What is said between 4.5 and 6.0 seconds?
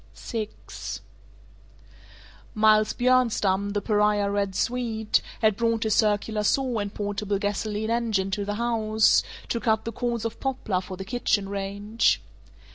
Swede," had brought his